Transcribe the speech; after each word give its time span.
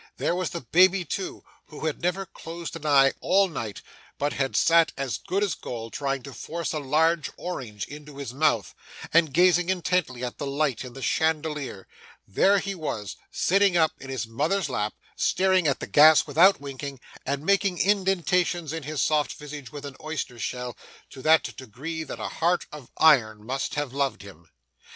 There 0.17 0.33
was 0.33 0.49
the 0.49 0.61
baby 0.61 1.05
too, 1.05 1.43
who 1.67 1.85
had 1.85 2.01
never 2.01 2.25
closed 2.25 2.75
an 2.75 2.87
eye 2.87 3.13
all 3.19 3.47
night, 3.47 3.83
but 4.17 4.33
had 4.33 4.55
sat 4.55 4.91
as 4.97 5.19
good 5.19 5.43
as 5.43 5.53
gold, 5.53 5.93
trying 5.93 6.23
to 6.23 6.33
force 6.33 6.73
a 6.73 6.79
large 6.79 7.29
orange 7.37 7.85
into 7.87 8.17
his 8.17 8.33
mouth, 8.33 8.73
and 9.13 9.31
gazing 9.31 9.69
intently 9.69 10.23
at 10.23 10.39
the 10.39 10.47
lights 10.47 10.83
in 10.83 10.93
the 10.93 11.03
chandelier 11.03 11.85
there 12.27 12.57
he 12.57 12.73
was, 12.73 13.15
sitting 13.29 13.77
up 13.77 13.91
in 13.99 14.09
his 14.09 14.25
mother's 14.25 14.69
lap, 14.71 14.95
staring 15.15 15.67
at 15.67 15.79
the 15.79 15.85
gas 15.85 16.25
without 16.25 16.59
winking, 16.59 16.99
and 17.23 17.45
making 17.45 17.77
indentations 17.77 18.73
in 18.73 18.81
his 18.81 19.03
soft 19.03 19.31
visage 19.33 19.71
with 19.71 19.85
an 19.85 19.95
oyster 20.01 20.39
shell, 20.39 20.75
to 21.11 21.21
that 21.21 21.43
degree 21.55 22.03
that 22.03 22.19
a 22.19 22.27
heart 22.27 22.65
of 22.71 22.89
iron 22.97 23.45
must 23.45 23.75
have 23.75 23.93
loved 23.93 24.23
him! 24.23 24.49